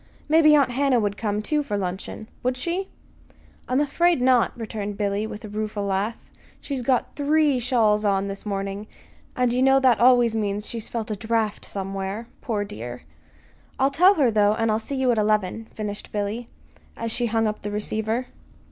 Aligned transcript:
Maybe 0.27 0.55
Aunt 0.55 0.71
Hannah 0.71 0.99
would 0.99 1.15
come, 1.15 1.43
too, 1.43 1.61
for 1.61 1.77
luncheon. 1.77 2.27
Would 2.41 2.57
she?" 2.57 2.89
"I'm 3.69 3.79
afraid 3.79 4.19
not," 4.19 4.51
returned 4.57 4.97
Billy, 4.97 5.27
with 5.27 5.45
a 5.45 5.47
rueful 5.47 5.83
laugh. 5.83 6.17
"She's 6.59 6.81
got 6.81 7.15
three 7.15 7.59
shawls 7.59 8.03
on 8.03 8.25
this 8.27 8.43
morning, 8.43 8.87
and 9.35 9.53
you 9.53 9.61
know 9.61 9.79
that 9.79 9.99
always 9.99 10.35
means 10.35 10.63
that 10.63 10.69
she's 10.69 10.89
felt 10.89 11.11
a 11.11 11.15
draft 11.15 11.65
somewhere 11.65 12.25
poor 12.41 12.63
dear. 12.65 13.03
I'll 13.77 13.91
tell 13.91 14.15
her, 14.15 14.31
though, 14.31 14.55
and 14.55 14.71
I'll 14.71 14.79
see 14.79 14.95
you 14.95 15.11
at 15.11 15.19
eleven," 15.19 15.65
finished 15.65 16.11
Billy, 16.11 16.47
as 16.97 17.11
she 17.11 17.27
hung 17.27 17.45
up 17.45 17.61
the 17.61 17.69
receiver. 17.69 18.25